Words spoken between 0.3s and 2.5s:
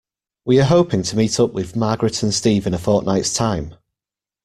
We are hoping to meet up with Margaret and